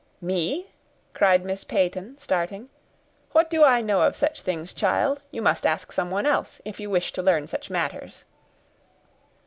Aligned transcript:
"Me!" 0.19 0.65
cried 1.13 1.45
Miss 1.45 1.63
Peyton, 1.63 2.17
starting; 2.17 2.69
"what 3.33 3.51
do 3.51 3.63
I 3.63 3.81
know 3.81 4.01
of 4.01 4.15
such 4.15 4.41
things, 4.41 4.73
child? 4.73 5.21
You 5.29 5.43
must 5.43 5.63
ask 5.63 5.91
someone 5.91 6.25
else, 6.25 6.59
if 6.65 6.79
you 6.79 6.89
wish 6.89 7.13
to 7.13 7.21
learn 7.21 7.45
such 7.45 7.69
matters." 7.69 8.25